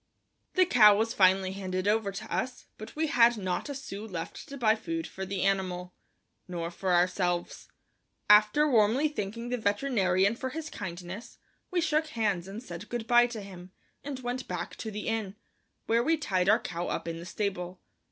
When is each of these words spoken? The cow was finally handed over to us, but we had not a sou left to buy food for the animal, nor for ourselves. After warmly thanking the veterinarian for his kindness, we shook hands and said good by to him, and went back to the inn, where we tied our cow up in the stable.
The 0.55 0.65
cow 0.65 0.97
was 0.97 1.13
finally 1.13 1.51
handed 1.51 1.87
over 1.87 2.11
to 2.11 2.35
us, 2.35 2.65
but 2.79 2.95
we 2.95 3.05
had 3.05 3.37
not 3.37 3.69
a 3.69 3.75
sou 3.75 4.03
left 4.07 4.49
to 4.49 4.57
buy 4.57 4.73
food 4.75 5.05
for 5.05 5.27
the 5.27 5.43
animal, 5.43 5.93
nor 6.47 6.71
for 6.71 6.95
ourselves. 6.95 7.67
After 8.27 8.67
warmly 8.67 9.07
thanking 9.09 9.49
the 9.49 9.59
veterinarian 9.59 10.35
for 10.35 10.49
his 10.49 10.71
kindness, 10.71 11.37
we 11.69 11.81
shook 11.81 12.07
hands 12.07 12.47
and 12.47 12.63
said 12.63 12.89
good 12.89 13.05
by 13.05 13.27
to 13.27 13.41
him, 13.41 13.73
and 14.03 14.17
went 14.21 14.47
back 14.47 14.75
to 14.77 14.89
the 14.89 15.07
inn, 15.07 15.35
where 15.85 16.01
we 16.01 16.17
tied 16.17 16.49
our 16.49 16.57
cow 16.59 16.87
up 16.87 17.07
in 17.07 17.19
the 17.19 17.23
stable. 17.27 17.79